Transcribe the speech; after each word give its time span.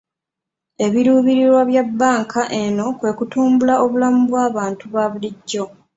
Ebiruubirira 0.85 1.61
bya 1.69 1.83
bbanka 1.89 2.41
eno 2.61 2.85
kwe 2.97 3.11
kutumbula 3.17 3.73
obulamu 3.83 4.21
bw'abantu 4.29 4.83
babulijjo. 4.93 5.63